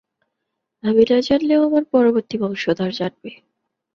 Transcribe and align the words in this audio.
আমি 0.83 1.03
না 1.09 1.17
জানলেও 1.21 1.61
আমার 1.67 1.83
পরবর্তী 1.93 2.35
বংশধর 2.41 2.91
জানবে। 2.99 3.31